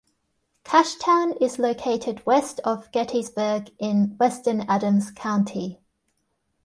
Cashtown 0.63 1.39
is 1.39 1.59
located 1.59 2.25
west 2.25 2.59
of 2.63 2.91
Gettysburg 2.91 3.69
in 3.77 4.15
western 4.17 4.61
Adams 4.61 5.11
County. 5.11 5.79